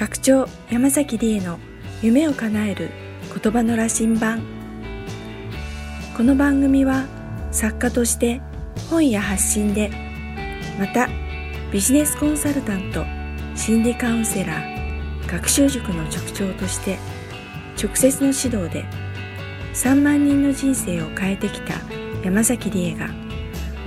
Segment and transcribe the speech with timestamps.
[0.00, 1.58] 学長山崎理恵の
[2.00, 2.88] 夢を叶える
[3.38, 4.42] 言葉の羅針盤。
[6.16, 7.04] この番組は
[7.52, 8.40] 作家として
[8.88, 9.90] 本や発信で
[10.78, 11.06] また
[11.70, 13.04] ビジネスコンサルタント
[13.54, 16.96] 心理カウンセラー学習塾の塾長として
[17.76, 18.86] 直接の指導で
[19.74, 21.74] 3万人の人生を変えてきた
[22.24, 23.10] 山崎理恵が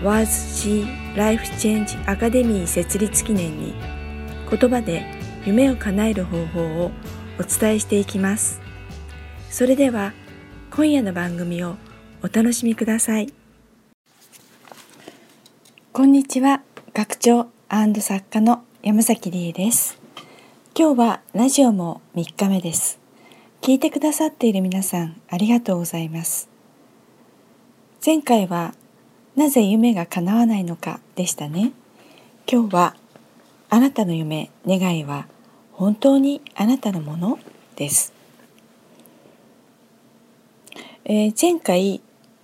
[0.03, 0.27] Was
[0.61, 3.73] She Life Change Academy 設立記念に
[4.47, 6.91] 言葉で夢を叶える方法を
[7.37, 8.61] お伝えしていきます。
[9.49, 10.13] それでは
[10.71, 11.75] 今夜の番組を
[12.23, 13.33] お楽しみください。
[15.91, 16.61] こんにちは、
[16.93, 19.99] 学長作家の山崎理恵です。
[20.75, 22.99] 今日はラジオも3日目です。
[23.61, 26.49] 聞いてくださっている皆さんありがとうございます。
[28.05, 28.73] 前回は
[29.35, 31.73] なぜ夢が叶わないのかでしたね。
[32.49, 32.95] 今日は
[33.69, 35.27] あなたの夢、願いは
[35.83, 37.39] 本当にあなたのもの
[37.75, 38.13] です。
[41.03, 41.99] えー、前回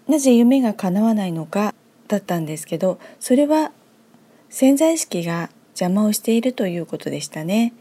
[0.10, 1.74] なぜ夢が叶わないのか
[2.10, 3.72] だったんですけどそれは
[4.50, 7.72] 潜在意識が邪魔をしているということでしたね。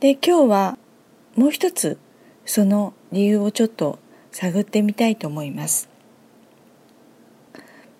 [0.00, 0.78] で今日は
[1.36, 1.98] もう一つ
[2.46, 4.00] その理由をちょっと
[4.32, 5.88] 探ってみたいと思います。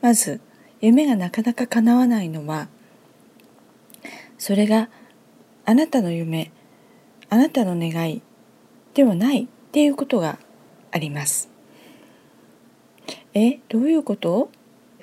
[0.02, 0.40] まず
[0.80, 2.66] 夢がなかなか叶わないのは
[4.38, 4.88] それが
[5.66, 6.50] あなたの夢
[7.28, 8.22] あなたの願い
[8.94, 10.38] ではないっていうことが
[10.92, 11.50] あります。
[13.34, 14.48] えどういうこと？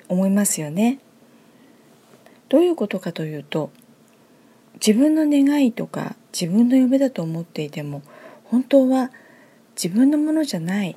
[0.08, 0.98] 思いますよね。
[2.48, 3.70] どういうことかというと
[4.74, 8.02] 自分の願いとか自分の夢だと思っていても
[8.44, 9.10] 本当は
[9.76, 10.96] 自分のものじゃないっ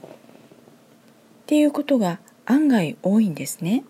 [1.45, 3.84] ていうことが案外多いんですね。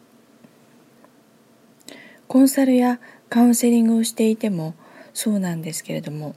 [2.28, 4.76] コンサルやカウンセリングをしていても
[5.18, 6.36] そうなんですけれども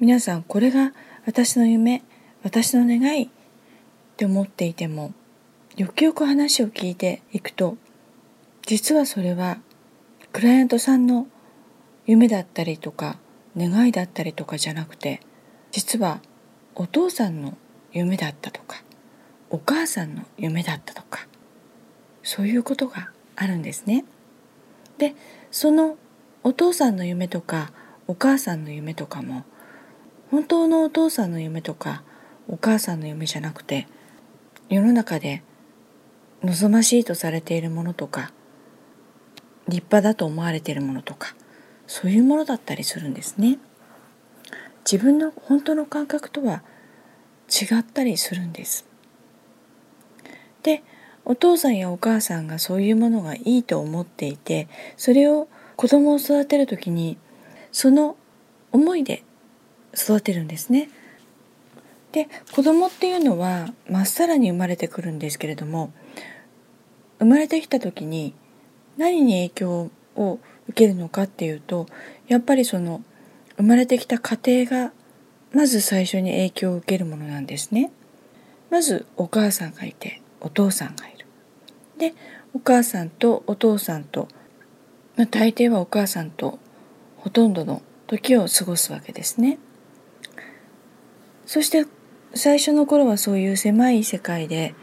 [0.00, 0.92] 皆さんこれが
[1.24, 2.02] 私の夢
[2.42, 3.28] 私の願いっ
[4.16, 5.12] て思っていても
[5.76, 7.76] よくよく話を聞いていくと
[8.66, 9.58] 実はそれは
[10.32, 11.28] クライアントさんの
[12.04, 13.18] 夢だったりとか
[13.56, 15.20] 願いだったりとかじゃなくて
[15.70, 16.20] 実は
[16.74, 17.56] お父さんの
[17.92, 18.82] 夢だったとか
[19.48, 21.28] お母さんの夢だったとか
[22.24, 24.04] そういうことがあるんですね。
[24.98, 25.14] で
[25.52, 25.96] その
[26.42, 27.70] お父さんの夢とか
[28.06, 29.44] お母さんの夢とかも
[30.30, 32.02] 本当のお父さんの夢とか
[32.48, 33.86] お母さんの夢じゃなくて
[34.68, 35.42] 世の中で
[36.42, 38.32] 望ましいとされているものとか
[39.68, 41.34] 立派だと思われているものとか
[41.86, 43.58] そういうものだったりするんですね。
[44.90, 46.62] 自分の本当の感覚とは
[47.48, 48.86] 違ったりするんです。
[50.62, 50.82] で
[51.24, 57.18] お父さんやお母さんがそういうものがいいと思っていてそれを子供を育てる時に
[57.72, 58.16] その
[58.70, 59.24] 思いで
[59.94, 60.88] 育てるんですね。
[62.12, 65.92] で子供っていうのはまっさらに生まれてくるんですけれども
[67.18, 68.34] 生まれてきた時に
[68.98, 70.38] 何に影響を
[70.68, 71.86] 受けるのかっていうと
[72.28, 73.02] やっぱりその
[73.56, 74.92] 生まれてきた家庭が
[75.54, 77.90] まず最初に影響を受けるものなんですね。
[78.70, 81.26] まずお母さんがいてお父さんがいる。
[81.98, 82.14] で
[82.54, 84.28] お母さんとお父さんと、
[85.16, 86.58] まあ、大抵はお母さんと
[87.22, 89.58] ほとんどの時を過ごすわけですね。
[91.46, 91.86] そして
[92.34, 94.74] 最初の頃はそういう狭い世界で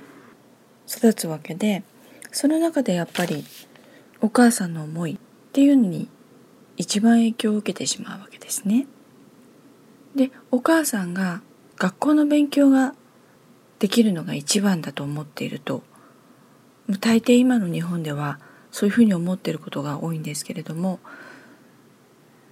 [0.88, 1.84] 育つわけで
[2.32, 3.44] その中でやっぱり
[4.22, 5.18] お母さんの思いっ
[5.52, 6.08] ていうのに
[6.78, 8.88] 一番影響を受けてしまうわけですね。
[10.16, 11.42] でお母さんが
[11.78, 12.96] 学校の勉強が
[13.80, 15.84] できるのが一番だと思っていると
[17.02, 18.40] 大抵今の日本では
[18.72, 21.00] そういうふうに思っていることが多いんですけれども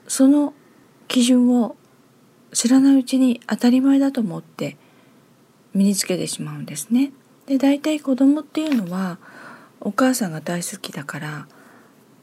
[0.08, 0.54] その
[1.08, 1.76] 基準を
[2.54, 4.78] 知らないうちに当たり前だと思って
[5.74, 7.12] 身につけてしまうんですね。
[7.46, 9.20] で大体子供っていうのは
[9.80, 11.48] お母さんが大好きだから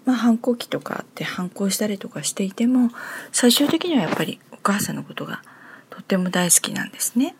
[0.04, 2.90] まあ、反抗期とかあって反抗したりとかしていても
[3.32, 5.42] 最終的にはやっぱりお母さんのことが
[5.90, 7.34] とっても大好きなんですね。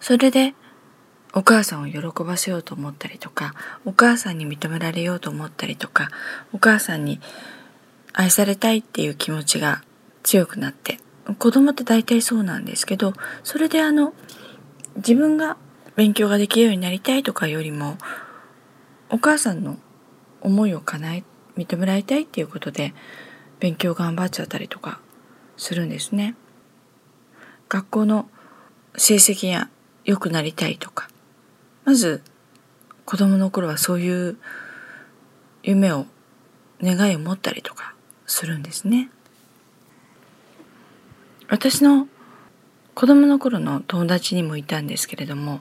[0.00, 0.54] それで
[1.32, 3.54] お母さんを喜ばせようと思ったりとか
[3.84, 6.08] お母さんに認められようと思ったりとか
[6.52, 7.20] お母さんに
[8.12, 9.82] 愛されたいっていう気持ちが
[10.22, 10.98] 強くなって。
[11.38, 13.12] 子供って大体そうなんですけど
[13.44, 14.14] それであの
[14.96, 15.56] 自分が
[15.96, 17.98] 勉強ができるようになりたいとかよりも
[19.10, 19.76] お母さんの
[20.40, 21.24] 思いを叶え
[21.56, 22.94] 認められたいっていうことで
[23.58, 25.00] 勉強頑張っちゃったりとか
[25.56, 26.34] するんですね。
[27.68, 28.28] 学校の
[28.96, 29.68] 成績が
[30.04, 31.08] 良くなりたいとか。
[31.84, 32.22] まず
[33.04, 34.36] 子供の頃はそういう
[35.62, 36.06] 夢を
[36.82, 37.94] 願いを持ったりとか。
[38.30, 39.10] するんですね。
[41.48, 42.06] 私の
[42.94, 45.60] 子供の頃の友達にもいたんですけれども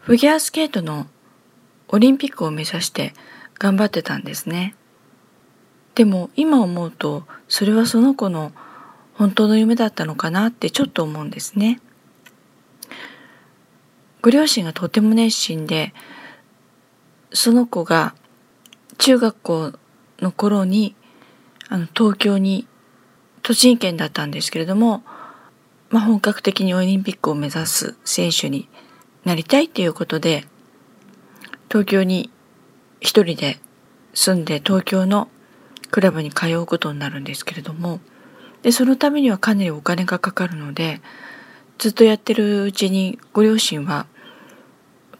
[0.00, 1.06] フィギュアスケートの
[1.88, 3.14] オリンピックを目指して
[3.58, 4.74] 頑張ってたんですね。
[5.94, 8.52] でも今思うとそれはその子の
[9.14, 11.80] 本当の夢だったのかなってちょっと思うんですね。
[14.20, 15.94] ご両親がとても熱心で
[17.32, 18.14] その子が
[18.98, 19.72] 中学校
[20.20, 20.94] の頃に
[21.74, 22.68] あの東京に
[23.42, 25.02] 栃木県だったんですけれども、
[25.90, 28.68] まあ、本格的にオリンピックを目指す選手に
[29.24, 30.44] なりたいっていうことで
[31.66, 32.30] 東京に
[33.00, 33.58] 一人で
[34.12, 35.26] 住んで東京の
[35.90, 37.98] クラブに通うことになるんですけれども
[38.62, 41.00] でそのためにはかなりお金がかかるので
[41.78, 44.06] ずっとやってるうちにご両親は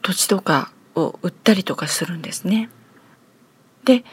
[0.01, 2.69] 土地とかを売ったりとかするんですね。
[3.83, 4.05] で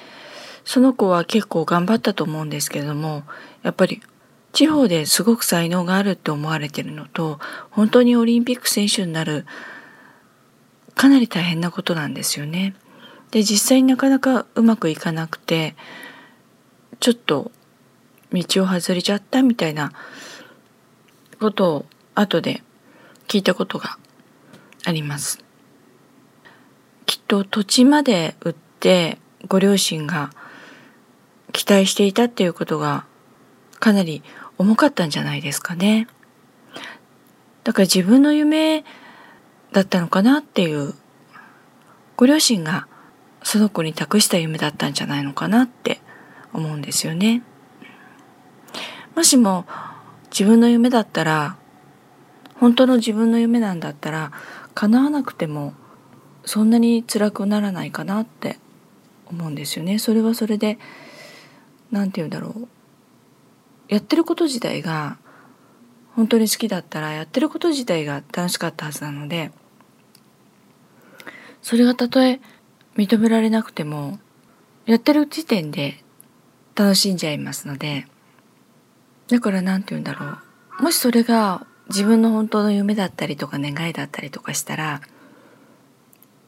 [0.65, 3.25] その子は結構頑張ったと思うんですけれども
[3.63, 4.01] やっぱり
[4.53, 9.47] 地方ですごく才能があるって思われてるのと本当にオリンピック選手になる
[10.95, 12.75] かなり大変なことなんですよね。
[13.31, 15.75] で実際になかなかうまくいかなくて
[17.01, 17.51] ちょっと
[18.33, 19.93] 道を外れちゃったみたいな
[21.41, 22.63] ことを後で
[23.29, 23.97] 聞いたことが
[24.85, 25.43] あります。
[27.07, 29.19] きっと土地まで売って
[29.49, 30.31] ご両親が
[31.53, 33.05] 期待していたっていうことが
[33.79, 34.23] かなり
[34.59, 36.07] 重かったんじゃないですかね。
[37.65, 38.85] だから自分の夢
[39.73, 40.95] だったのかなっていう
[42.17, 42.87] ご両親が
[43.43, 46.01] その子に託した夢だったんじゃないのかなって
[46.53, 47.43] 思うんですよね。
[49.15, 49.67] もしも
[50.31, 51.57] 自分の夢だったら
[52.57, 54.33] 本当の自分の夢なんだったら
[54.75, 55.75] 叶わなくても
[56.45, 58.59] そんなに辛くならないかなって
[59.27, 59.99] 思うんですよね。
[59.99, 60.79] それはそれで
[61.93, 62.69] 何て言うんだろう。
[63.89, 65.19] やってること自体が
[66.17, 69.51] 本当に好きだったらやってること自体が楽しかったはずなので
[71.63, 72.41] それがたとえ
[72.97, 74.19] 認められなくても
[74.87, 76.03] やってる時点で
[76.75, 78.07] 楽しんじゃいますので
[79.29, 80.27] だから何て言うんだろ
[80.81, 80.83] う。
[80.83, 85.01] もしそれが自分の本当の夢だったりとか願いだったりとかしたら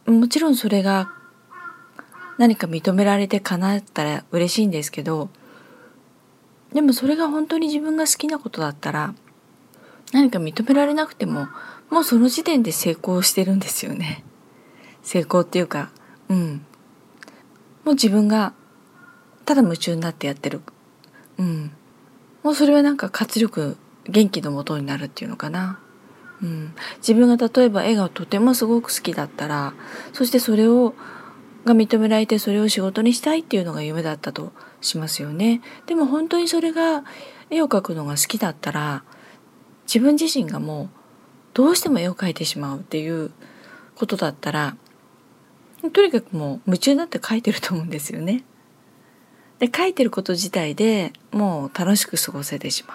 [0.07, 1.13] もちろんそれが
[2.39, 5.29] 何か認められて叶ったら嬉しいんですけど
[6.73, 9.15] でもそれが本当に自分が好きなことだったら
[10.13, 11.49] 何か認められなくても
[11.91, 14.25] もうその時点で成功してるんですよね。
[15.03, 15.91] 成功っていうか
[16.29, 16.65] うん。
[17.85, 18.55] もう自分が
[19.45, 20.63] ただ夢中になってやってる。
[21.39, 21.71] うん。
[22.43, 23.77] もうそれはなんか活力
[24.09, 25.79] 元気のもとになるっていうのかな。
[26.43, 29.73] うん、自分が例えば絵がとてもすごく好きだったら
[30.13, 30.95] そしてそれを
[31.65, 35.63] が認められてそれを仕事にしたいっていうのが夢だったとしますよね。
[35.87, 37.05] でも本当にそれが
[37.51, 39.05] 絵を描くのが好きだったら
[39.87, 40.89] 自分自身がもう
[41.55, 43.31] どうしても絵を描いてしまうっていう
[43.97, 44.77] ことだったら
[45.93, 48.45] とにかくもう夢中になって描いてると思うんですよね。
[49.59, 52.95] で描いてること自体でもう楽しく過ごせてしま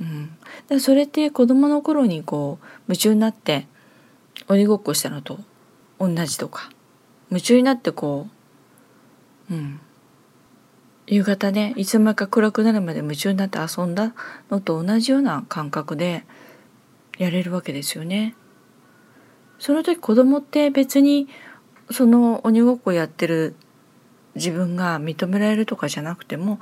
[0.00, 0.04] う。
[0.04, 0.36] うん、
[0.68, 3.68] だそれって子供の頃にこう夢中になって
[4.48, 5.38] 鬼ごっこしたのと
[6.00, 6.70] 同じとか
[7.34, 8.28] 夢中になってこ
[9.50, 9.80] う、うん、
[11.08, 14.14] 夕方ねいつまか暗くなるまで夢中になって遊んだ
[14.52, 16.24] のと同じような感覚で
[17.18, 18.36] やれるわけですよね。
[19.58, 21.26] その時子供って別に
[21.90, 23.56] その鬼ごっこやってる
[24.36, 26.60] 自分が認められるとかじゃなくても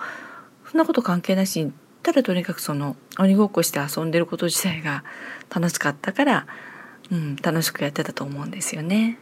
[0.70, 5.04] そんなこと関係なしにただとにかくその鬼ごっこして遊んでること自体が
[5.54, 6.46] 楽しかったから、
[7.11, 9.18] うん、楽しくやってたと思うんですよね。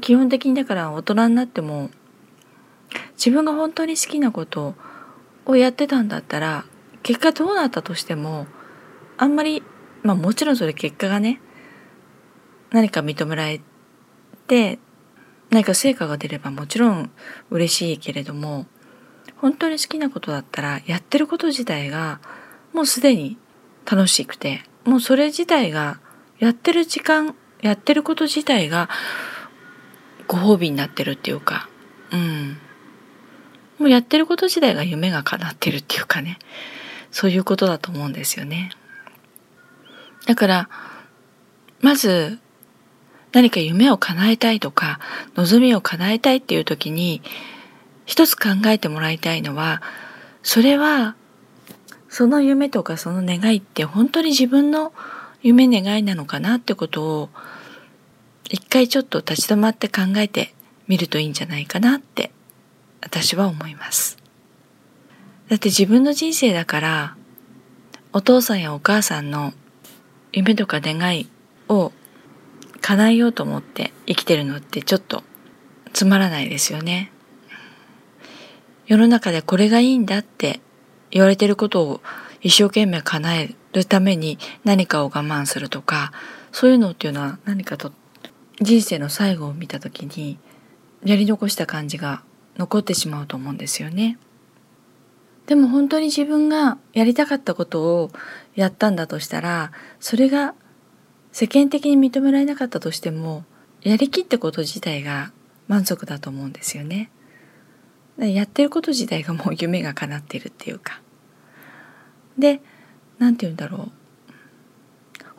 [0.00, 1.90] 基本的にだから大人になっても
[3.12, 4.74] 自分が本当に好きなこと
[5.46, 6.64] をやってたんだったら
[7.02, 8.46] 結果どうなったとしても
[9.16, 9.62] あんまり
[10.02, 11.40] まあもちろんそれ結果がね
[12.70, 13.60] 何か認められ
[14.46, 14.78] て
[15.50, 17.10] 何か成果が出ればもちろん
[17.50, 18.66] 嬉しいけれども
[19.36, 22.20] 本当に好きなことだったらやってること自体が
[22.72, 23.36] もうすでに
[23.90, 25.98] 楽しくてもうそれ自体が
[26.38, 28.88] やってる時間やってること自体が
[30.30, 31.68] ご褒美になってるっていうか。
[32.12, 32.56] うん。
[33.80, 36.38] もうやってること自体が夢が叶ってるっていうかね。
[37.10, 38.70] そういうことだと思うんですよね。
[40.26, 40.68] だから
[41.80, 42.38] まず
[43.32, 45.00] 何か夢を叶えたいとか
[45.34, 47.22] 望みを叶えたいっていう時に
[48.06, 49.82] 一つ考えてもらいたいのは、
[50.42, 51.14] それは、
[52.08, 54.92] その夢とかその願いって本当に自分の
[55.42, 57.28] 夢願いなのかなってことを、
[58.50, 60.52] 一回ちょっと立ち止まって考えて
[60.88, 62.32] みるといいんじゃないかなって
[63.00, 64.18] 私は思います。
[65.48, 67.16] だって自分の人生だから
[68.12, 69.52] お父さんやお母さんの
[70.32, 71.28] 夢とか願い
[71.68, 71.92] を
[72.80, 75.22] 叶えようと思って生きてるのってちょっと
[75.92, 77.12] つまらないですよね。
[78.86, 80.60] 世の中でこれがいいんだって
[81.12, 82.00] 言われてることを
[82.40, 86.12] 一生懸命叶えるために何かを我慢するとか
[86.50, 87.92] そういうのっていうのは何かとっ
[88.60, 90.38] 人生の最後を見た時に
[91.04, 92.22] やり残した感じが
[92.56, 94.18] 残ってしまうと思うんですよね。
[95.46, 98.10] でも本当に自分がやりたかったことを
[98.54, 100.54] やったんだとしたらそれが
[101.32, 103.44] 世間的に認められなかったとしても
[103.82, 105.32] やりきったこと自体が
[105.66, 107.10] 満足だと思うんですよね。
[108.18, 111.00] やってること自体がもう夢が叶っているっていうか。
[112.38, 112.60] で
[113.18, 113.99] 何て言うんだろう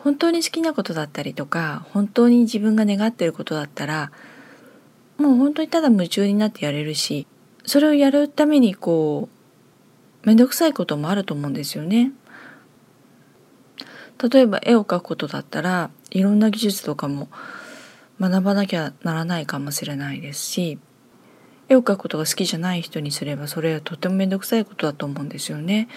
[0.03, 4.12] 本当に好きなことだったりとか本当に自分が願ってることだったら
[5.17, 7.27] もう本当にただ夢中になってやれるし
[7.65, 9.29] それをやるためにこ
[10.24, 12.12] う面倒くさいこともあると思うんですよね。
[14.29, 17.27] 例えば絵を描くことだったらいろんな技術とかも
[18.20, 20.77] 学ばなきゃならないかもしれないですし
[21.70, 25.88] 絵を描くことが好きじゃない人にすればそれはとても面倒くさいことだと思うんですよね。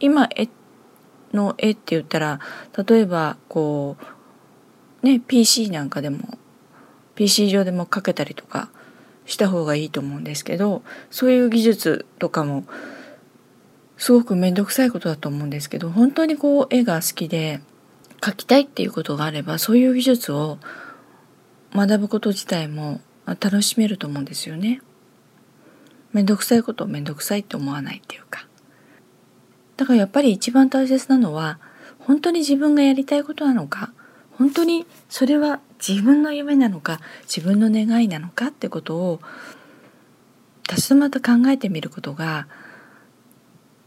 [0.00, 0.48] 今絵
[1.34, 2.40] の絵って言ったら
[2.86, 3.96] 例えばこ
[5.02, 6.38] うね PC なんかでも
[7.14, 8.70] PC 上でも描けたりとか
[9.26, 12.64] した方がいいと思うんですけどそういう技術とかも
[13.96, 17.60] すごく面倒くさいことだと思うんですけど本当にこう絵が好きで
[18.20, 20.58] 描きたいっていうことがあればそういう技術を
[21.74, 24.80] 学ぶこと自体も楽しめると思うんですよね。
[26.12, 28.46] 面倒くさいことを面倒くさいって思わないっていうか
[29.76, 31.58] だからやっぱり一番大切なのは
[31.98, 33.92] 本当に自分がやりたいことなのか
[34.32, 39.20] 本当にそれは自分の夢なのか自分の願いなのかってことを
[40.68, 42.46] 立ち止まって考えてみることが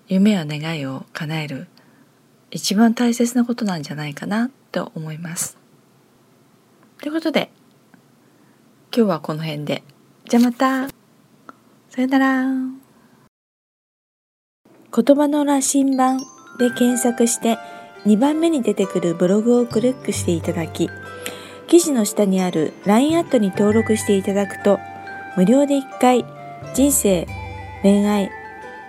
[0.07, 1.67] 夢や願いを叶える
[2.51, 5.57] 一番大切なことなんじゃないかなと思います。
[6.99, 7.51] ということで
[8.95, 9.83] 今日はこの辺で
[10.29, 10.87] じゃあまた
[11.89, 12.86] さよなら。
[14.97, 16.17] 言葉の羅針盤
[16.57, 17.59] で検索して
[18.07, 20.89] 2番目に出てくるブログをクリックしていただき、
[21.67, 24.79] 記事の下にある LINE アットに登録していただくと、
[25.35, 26.25] 無料で1回
[26.73, 27.27] 人生、
[27.83, 28.31] 恋愛、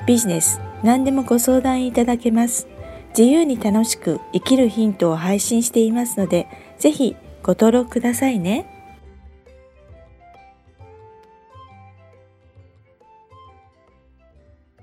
[0.06, 2.68] ビジネス、何でもご相談いただけます。
[3.10, 6.46] 自由に楽しく生きるヒントを配信していますので、
[6.78, 8.77] ぜひご登録くださいね。